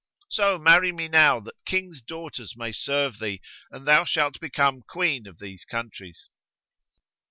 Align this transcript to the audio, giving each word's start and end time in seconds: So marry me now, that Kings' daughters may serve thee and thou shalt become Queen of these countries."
So 0.29 0.57
marry 0.57 0.91
me 0.91 1.07
now, 1.07 1.39
that 1.41 1.63
Kings' 1.63 2.01
daughters 2.01 2.57
may 2.57 2.71
serve 2.71 3.19
thee 3.19 3.39
and 3.69 3.87
thou 3.87 4.03
shalt 4.03 4.39
become 4.39 4.81
Queen 4.81 5.27
of 5.27 5.37
these 5.37 5.63
countries." 5.63 6.31